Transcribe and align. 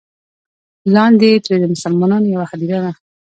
لاندې 0.95 1.29
ترې 1.43 1.55
د 1.61 1.65
مسلمانانو 1.73 2.31
یوه 2.33 2.45
هدیره 2.51 2.79
ده. 2.85 2.91